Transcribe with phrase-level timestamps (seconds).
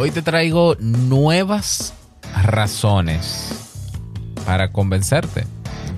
[0.00, 1.92] Hoy te traigo nuevas
[2.44, 3.48] razones
[4.46, 5.44] para convencerte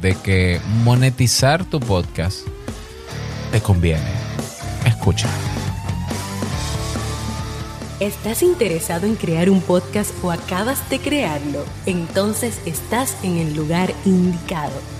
[0.00, 2.46] de que monetizar tu podcast
[3.52, 4.10] te conviene.
[4.86, 5.28] Escucha.
[8.00, 11.62] ¿Estás interesado en crear un podcast o acabas de crearlo?
[11.85, 15.00] Entonces estás en el lugar indicado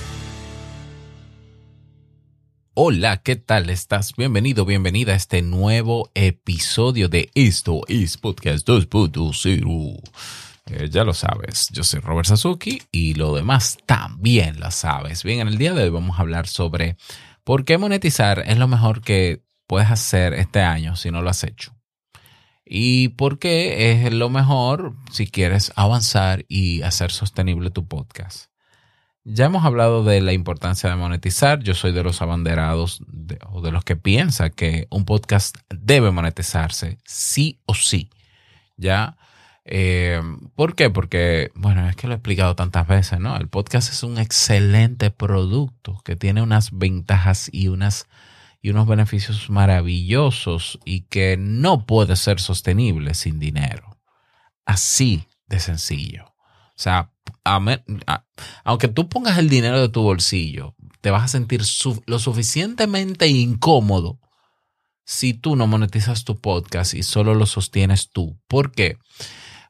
[2.73, 4.13] Hola, ¿qué tal estás?
[4.15, 10.01] Bienvenido, bienvenida a este nuevo episodio de Esto es Podcast 2.0.
[10.67, 15.25] Eh, ya lo sabes, yo soy Robert Sasuki y lo demás también lo sabes.
[15.25, 16.95] Bien, en el día de hoy vamos a hablar sobre
[17.43, 21.43] por qué monetizar es lo mejor que puedes hacer este año si no lo has
[21.43, 21.75] hecho.
[22.63, 28.50] Y por qué es lo mejor si quieres avanzar y hacer sostenible tu podcast.
[29.23, 31.61] Ya hemos hablado de la importancia de monetizar.
[31.61, 33.01] Yo soy de los abanderados
[33.51, 38.09] o de los que piensa que un podcast debe monetizarse sí o sí.
[38.77, 39.17] ¿Ya?
[39.63, 40.19] Eh,
[40.55, 40.89] ¿Por qué?
[40.89, 43.37] Porque, bueno, es que lo he explicado tantas veces, ¿no?
[43.37, 48.07] El podcast es un excelente producto que tiene unas ventajas y, unas,
[48.59, 53.99] y unos beneficios maravillosos y que no puede ser sostenible sin dinero.
[54.65, 56.30] Así de sencillo.
[56.81, 57.11] O sea,
[58.63, 61.61] aunque tú pongas el dinero de tu bolsillo, te vas a sentir
[62.07, 64.19] lo suficientemente incómodo
[65.05, 68.39] si tú no monetizas tu podcast y solo lo sostienes tú.
[68.47, 68.97] ¿Por qué?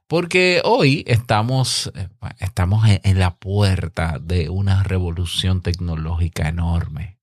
[0.07, 2.07] Porque hoy estamos, eh,
[2.39, 7.19] estamos en la puerta de una revolución tecnológica enorme.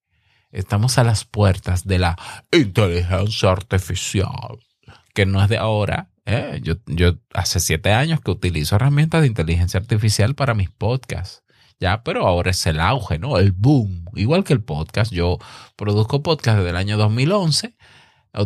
[0.51, 2.19] Estamos a las puertas de la
[2.53, 4.59] inteligencia artificial,
[5.15, 9.29] que no es de ahora, eh, yo, yo hace siete años que utilizo herramientas de
[9.29, 11.43] inteligencia artificial para mis podcasts.
[11.81, 13.39] Ya, pero ahora es el auge, ¿no?
[13.39, 14.05] El boom.
[14.15, 15.13] Igual que el podcast.
[15.13, 15.39] Yo
[15.77, 17.77] produzco podcast desde el año 2011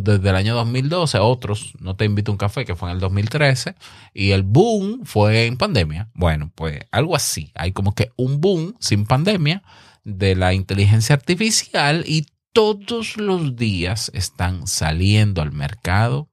[0.01, 3.01] desde el año 2012, otros, no te invito a un café, que fue en el
[3.01, 3.75] 2013,
[4.15, 6.11] y el boom fue en pandemia.
[6.15, 7.53] Bueno, pues algo así.
[7.55, 9.63] Hay como que un boom sin pandemia
[10.05, 16.32] de la inteligencia artificial y todos los días están saliendo al mercado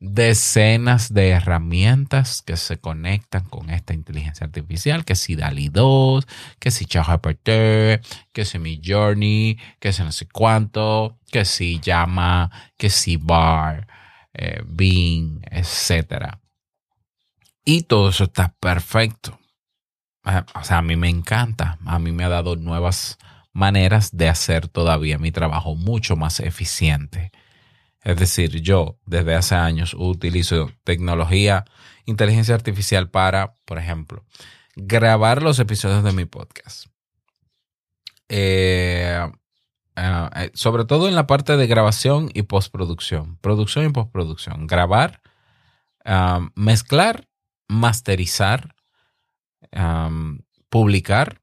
[0.00, 6.26] decenas de herramientas que se conectan con esta inteligencia artificial, que si DALI 2,
[6.58, 8.02] que si ChatGPT,
[8.32, 13.86] que si Mi Journey, que si no sé cuánto, que si Llama, que si Bar,
[14.32, 16.38] eh, Bing, etc.
[17.64, 19.38] Y todo eso está perfecto.
[20.24, 21.78] Eh, o sea, a mí me encanta.
[21.84, 23.18] A mí me ha dado nuevas
[23.52, 27.32] maneras de hacer todavía mi trabajo mucho más eficiente
[28.02, 31.64] es decir, yo desde hace años utilizo tecnología,
[32.06, 34.24] inteligencia artificial para, por ejemplo,
[34.74, 36.86] grabar los episodios de mi podcast.
[38.28, 39.20] Eh,
[39.96, 43.36] eh, eh, sobre todo en la parte de grabación y postproducción.
[43.38, 44.66] Producción y postproducción.
[44.66, 45.20] Grabar,
[46.54, 47.28] mezclar,
[47.68, 48.74] masterizar,
[50.70, 51.42] publicar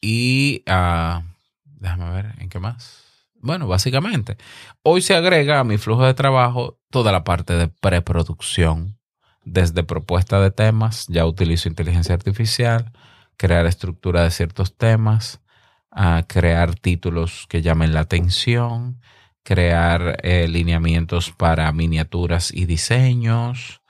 [0.00, 0.62] y...
[0.66, 1.22] Ah,
[1.64, 3.13] déjame ver, ¿en qué más?
[3.44, 4.38] Bueno, básicamente,
[4.82, 8.98] hoy se agrega a mi flujo de trabajo toda la parte de preproducción,
[9.44, 12.90] desde propuesta de temas, ya utilizo inteligencia artificial,
[13.36, 15.42] crear estructura de ciertos temas,
[15.90, 19.02] a crear títulos que llamen la atención,
[19.42, 23.82] crear eh, lineamientos para miniaturas y diseños,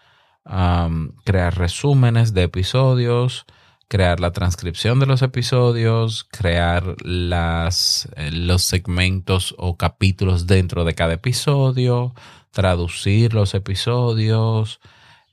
[0.43, 3.47] crear resúmenes de episodios,
[3.89, 10.95] crear la transcripción de los episodios, crear las, eh, los segmentos o capítulos dentro de
[10.95, 12.15] cada episodio,
[12.51, 14.81] traducir los episodios,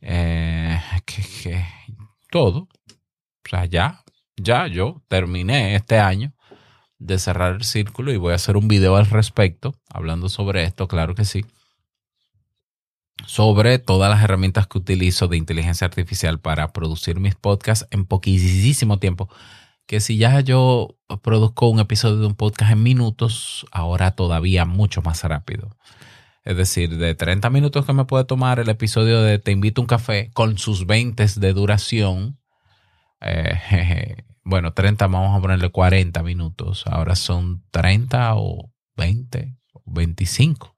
[0.01, 0.79] eh,
[2.30, 2.68] todo.
[3.45, 4.03] O sea, ya,
[4.38, 6.33] ya yo terminé este año
[7.00, 10.88] de cerrar el círculo y voy a hacer un video al respecto, hablando sobre esto,
[10.88, 11.44] claro que sí
[13.25, 19.00] sobre todas las herramientas que utilizo de inteligencia artificial para producir mis podcasts en poquísimo
[19.00, 19.29] tiempo.
[19.85, 25.01] Que si ya yo produzco un episodio de un podcast en minutos, ahora todavía mucho
[25.01, 25.77] más rápido.
[26.44, 29.83] Es decir, de 30 minutos que me puede tomar el episodio de Te invito a
[29.83, 32.39] un café con sus 20 de duración.
[33.21, 36.85] Eh, bueno, 30, vamos a ponerle 40 minutos.
[36.88, 40.75] Ahora son 30 o 20 o 25,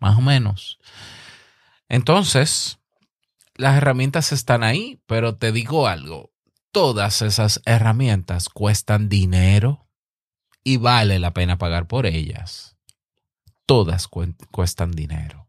[0.00, 0.78] más o menos.
[1.88, 2.78] Entonces,
[3.54, 6.32] las herramientas están ahí, pero te digo algo,
[6.72, 9.86] todas esas herramientas cuestan dinero
[10.64, 12.76] y vale la pena pagar por ellas.
[13.66, 15.48] Todas cuestan dinero.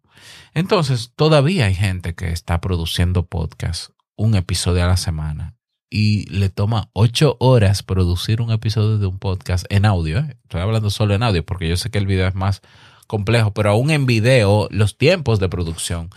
[0.54, 5.56] Entonces, todavía hay gente que está produciendo podcast, un episodio a la semana,
[5.90, 10.20] y le toma ocho horas producir un episodio de un podcast en audio.
[10.20, 10.38] ¿eh?
[10.44, 12.62] Estoy hablando solo en audio porque yo sé que el video es más
[13.08, 16.10] complejo, pero aún en video los tiempos de producción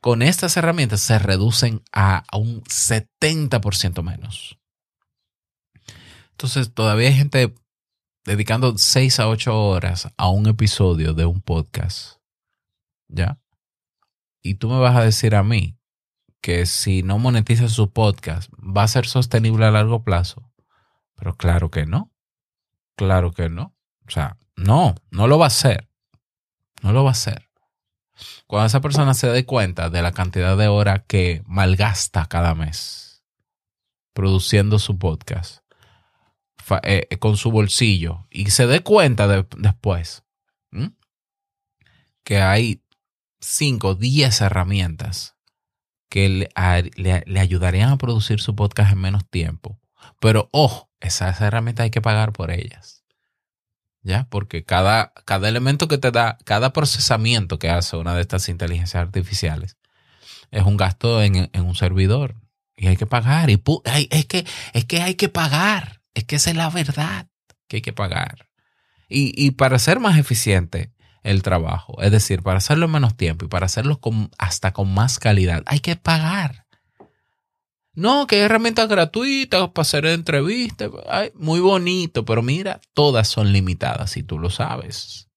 [0.00, 4.58] con estas herramientas se reducen a un 70% menos.
[6.32, 7.54] Entonces, todavía hay gente
[8.24, 12.18] dedicando 6 a 8 horas a un episodio de un podcast.
[13.06, 13.38] ¿Ya?
[14.42, 15.78] Y tú me vas a decir a mí
[16.40, 20.50] que si no monetiza su podcast va a ser sostenible a largo plazo.
[21.14, 22.10] Pero claro que no.
[22.96, 23.76] Claro que no.
[24.06, 25.88] O sea, no, no lo va a hacer.
[26.82, 27.48] No lo va a hacer.
[28.46, 33.22] Cuando esa persona se dé cuenta de la cantidad de horas que malgasta cada mes
[34.12, 35.62] produciendo su podcast
[36.82, 39.26] eh, con su bolsillo y se dé cuenta
[39.56, 40.24] después
[42.24, 42.82] que hay
[43.40, 45.36] 5, 10 herramientas
[46.08, 49.80] que le, le, ayudarían a producir su podcast en menos tiempo.
[50.20, 53.01] Pero ojo, esas herramientas hay que pagar por ellas.
[54.02, 54.26] ¿Ya?
[54.30, 59.02] Porque cada, cada elemento que te da, cada procesamiento que hace una de estas inteligencias
[59.02, 59.76] artificiales
[60.50, 62.36] es un gasto en, un servidor
[62.76, 63.50] y hay que pagar.
[63.50, 63.62] Y
[64.10, 66.02] es, que, es que hay que pagar.
[66.14, 67.26] Es que esa es la verdad
[67.68, 68.48] que hay que pagar.
[69.08, 73.44] Y, y para ser más eficiente el trabajo, es decir, para hacerlo en menos tiempo
[73.44, 76.61] y para hacerlo con, hasta con más calidad, hay que pagar.
[77.94, 80.90] No, que hay herramientas gratuitas para hacer entrevistas.
[81.34, 85.28] muy bonito, pero mira, todas son limitadas y tú lo sabes.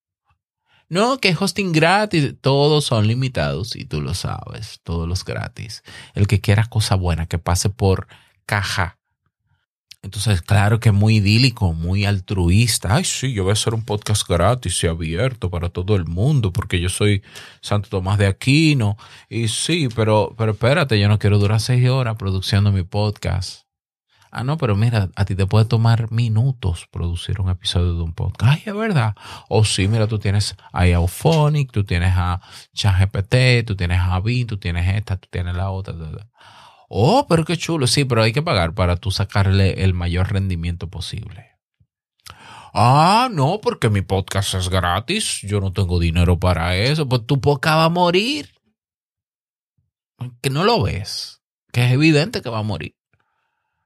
[0.88, 5.84] No, que hosting gratis, todos son limitados y tú lo sabes, todos los gratis.
[6.13, 8.07] El que quiera cosa buena, que pase por
[8.46, 9.00] caja
[10.06, 12.94] entonces, claro que es muy idílico, muy altruista.
[12.94, 16.54] Ay, sí, yo voy a hacer un podcast gratis y abierto para todo el mundo
[16.54, 17.24] porque yo soy
[17.60, 18.98] Santo Tomás de Aquino.
[19.30, 23.62] Y sí, pero, pero espérate, yo no quiero durar seis horas produciendo mi podcast.
[24.30, 28.13] Ah, no, pero mira, a ti te puede tomar minutos producir un episodio de un
[28.13, 28.57] podcast.
[28.57, 29.16] Ay, es verdad.
[29.50, 32.42] O sí, mira, tú tienes a Auphonic, tú tienes a
[32.75, 35.96] ChatGPT, tú tienes a Vin, tú tienes esta, tú tienes la otra.
[36.89, 37.87] Oh, pero qué chulo.
[37.87, 41.51] Sí, pero hay que pagar para tú sacarle el mayor rendimiento posible.
[42.73, 45.39] Ah, no, porque mi podcast es gratis.
[45.41, 47.07] Yo no tengo dinero para eso.
[47.07, 48.53] Pues tu podcast va a morir.
[50.41, 51.41] Que no lo ves.
[51.71, 52.95] Que es evidente que va a morir.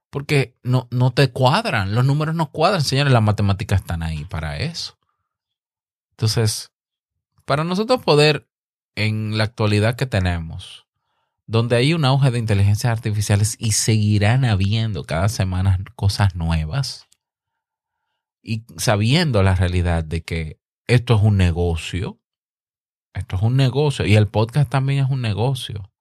[0.09, 1.93] Porque no, no te cuadran.
[1.93, 2.81] Los números no cuadran.
[2.81, 4.97] Señores, las matemáticas están ahí para eso.
[6.11, 6.71] Entonces,
[7.45, 8.49] para nosotros poder,
[8.95, 10.88] en la actualidad que tenemos,
[11.49, 17.07] donde hay un auge de inteligencias artificiales y seguirán habiendo cada semana cosas nuevas
[18.43, 22.19] y sabiendo la realidad de que esto es un negocio,
[23.15, 25.91] esto es un negocio y el podcast también es un negocio.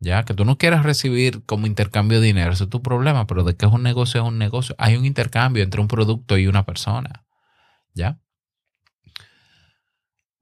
[0.00, 3.44] Ya, que tú no quieras recibir como intercambio de dinero, ese es tu problema, pero
[3.44, 4.74] de que es un negocio es un negocio.
[4.76, 7.24] Hay un intercambio entre un producto y una persona.
[7.94, 8.18] ¿Ya?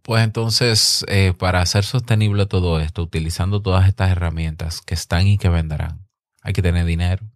[0.09, 5.37] Pues entonces, eh, para hacer sostenible todo esto, utilizando todas estas herramientas que están y
[5.37, 6.09] que vendrán,
[6.41, 7.27] hay que tener dinero.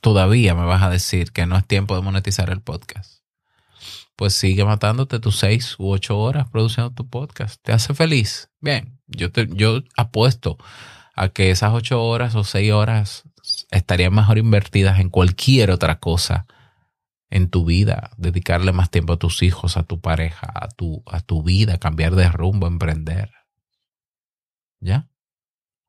[0.00, 3.24] Todavía me vas a decir que no es tiempo de monetizar el podcast.
[4.14, 7.60] Pues sigue matándote tus seis u ocho horas produciendo tu podcast.
[7.64, 8.48] ¿Te hace feliz?
[8.60, 10.56] Bien, yo, te, yo apuesto
[11.16, 13.24] a que esas ocho horas o seis horas
[13.72, 16.46] estarían mejor invertidas en cualquier otra cosa
[17.30, 21.20] en tu vida, dedicarle más tiempo a tus hijos, a tu pareja, a tu, a
[21.20, 23.32] tu vida, cambiar de rumbo, emprender.
[24.80, 25.08] ¿Ya?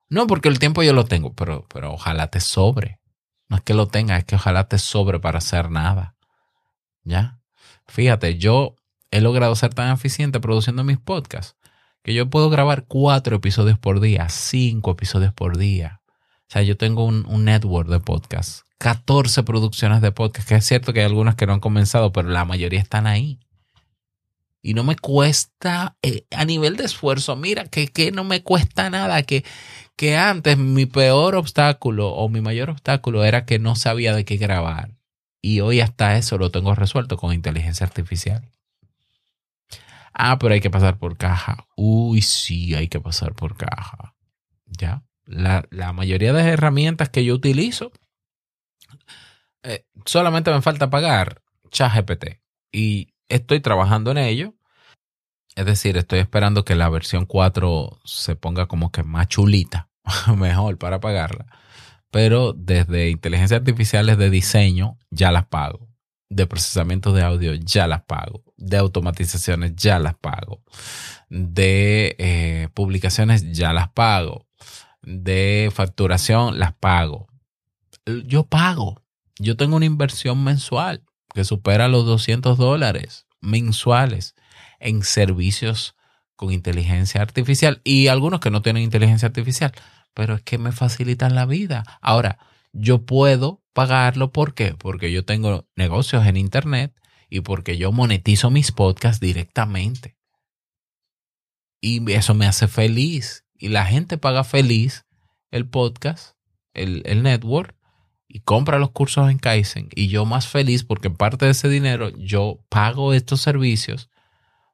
[0.08, 3.00] No, porque el tiempo yo lo tengo, pero, pero ojalá te sobre.
[3.50, 6.16] No es que lo tenga, es que ojalá te sobre para hacer nada.
[7.04, 7.40] ¿Ya?
[7.88, 8.76] Fíjate, yo
[9.10, 11.58] he logrado ser tan eficiente produciendo mis podcasts
[12.04, 16.02] que yo puedo grabar cuatro episodios por día, cinco episodios por día.
[16.08, 20.66] O sea, yo tengo un, un network de podcasts 14 producciones de podcast, que es
[20.66, 23.40] cierto que hay algunas que no han comenzado, pero la mayoría están ahí.
[24.64, 28.90] Y no me cuesta, eh, a nivel de esfuerzo, mira, que, que no me cuesta
[28.90, 29.46] nada, que,
[29.96, 34.38] que antes mi peor obstáculo o mi mayor obstáculo era que no sabía de qué
[34.38, 34.98] grabar.
[35.44, 38.50] Y hoy hasta eso lo tengo resuelto con inteligencia artificial.
[40.12, 41.68] Ah, pero hay que pasar por caja.
[41.76, 44.16] Uy, sí, hay que pasar por caja.
[44.66, 45.04] ¿Ya?
[45.26, 47.92] La, la mayoría de las herramientas que yo utilizo
[49.64, 52.40] eh, solamente me falta pagar ChatGPT
[52.72, 54.54] y estoy trabajando en ello.
[55.56, 59.90] Es decir, estoy esperando que la versión 4 se ponga como que más chulita
[60.38, 61.46] mejor para pagarla.
[62.10, 65.88] Pero desde inteligencias artificiales de diseño ya las pago.
[66.30, 68.44] De procesamiento de audio ya las pago.
[68.58, 70.64] De automatizaciones ya las pago.
[71.30, 74.48] De eh, publicaciones ya las pago.
[75.02, 77.28] De facturación las pago.
[78.26, 79.01] Yo pago.
[79.42, 84.36] Yo tengo una inversión mensual que supera los 200 dólares mensuales
[84.80, 85.96] en servicios
[86.36, 89.72] con inteligencia artificial y algunos que no tienen inteligencia artificial,
[90.14, 91.84] pero es que me facilitan la vida.
[92.02, 92.38] Ahora,
[92.72, 94.76] yo puedo pagarlo, ¿por qué?
[94.76, 96.94] Porque yo tengo negocios en Internet
[97.28, 100.18] y porque yo monetizo mis podcasts directamente.
[101.80, 103.44] Y eso me hace feliz.
[103.56, 105.06] Y la gente paga feliz
[105.50, 106.36] el podcast,
[106.76, 107.76] el, el network,
[108.34, 109.90] y compra los cursos en Kaizen.
[109.94, 114.10] Y yo más feliz porque parte de ese dinero yo pago estos servicios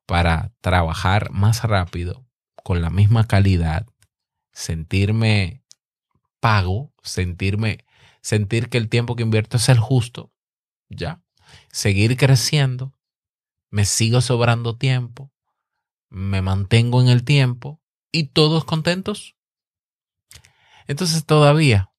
[0.06, 2.26] para trabajar más rápido,
[2.64, 3.88] con la misma calidad,
[4.52, 5.64] sentirme
[6.40, 7.84] pago, sentirme,
[8.22, 10.32] sentir que el tiempo que invierto es el justo,
[10.88, 11.24] ¿ya?
[11.72, 12.94] Seguir creciendo,
[13.72, 15.32] me sigo sobrando tiempo,
[16.10, 19.36] me mantengo en el tiempo y todos contentos.
[20.86, 21.92] Entonces todavía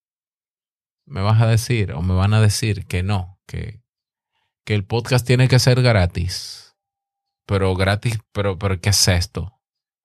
[1.09, 3.83] me vas a decir o me van a decir que no, que,
[4.65, 6.69] que el podcast tiene que ser gratis
[7.49, 9.59] pero gratis, pero, pero ¿qué es esto?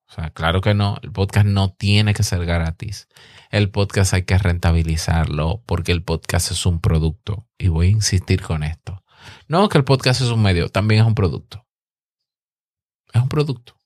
[0.08, 3.06] O sea, claro que no, el podcast no tiene que ser gratis.
[3.50, 7.46] El podcast hay que rentabilizarlo porque el podcast es un producto.
[7.58, 9.04] Y voy a insistir con esto.
[9.46, 11.66] No que el podcast es un medio, también es un producto.
[13.12, 13.76] Es un producto.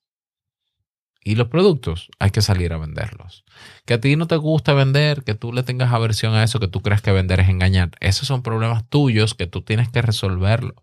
[1.23, 3.45] Y los productos hay que salir a venderlos.
[3.85, 6.69] Que a ti no te gusta vender, que tú le tengas aversión a eso, que
[6.69, 7.91] tú creas que vender es engañar.
[8.01, 10.83] Esos son problemas tuyos que tú tienes que resolverlo.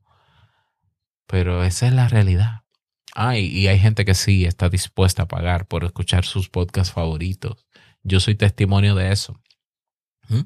[1.28, 2.66] Pero esa es la realidad.
[3.16, 7.66] Ah, y, hay gente que sí está dispuesta a pagar por escuchar sus podcasts favoritos.
[8.04, 9.40] Yo soy testimonio de eso.
[10.28, 10.42] ¿Mm?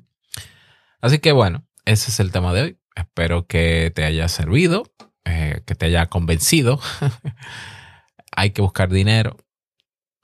[1.01, 2.79] Así que bueno, ese es el tema de hoy.
[2.95, 4.85] Espero que te haya servido,
[5.25, 6.79] eh, que te haya convencido.
[8.31, 9.37] hay que buscar dinero,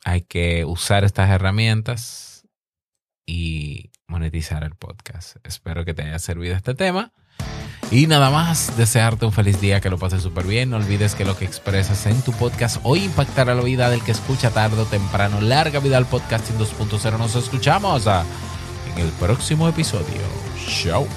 [0.05, 2.47] hay que usar estas herramientas
[3.25, 5.37] y monetizar el podcast.
[5.43, 7.11] Espero que te haya servido este tema.
[7.91, 10.69] Y nada más, desearte un feliz día, que lo pases súper bien.
[10.69, 14.11] No olvides que lo que expresas en tu podcast hoy impactará la vida del que
[14.11, 15.41] escucha tarde o temprano.
[15.41, 17.17] Larga vida al podcasting 2.0.
[17.17, 18.23] Nos escuchamos ah,
[18.95, 20.21] en el próximo episodio.
[20.67, 21.07] Chao.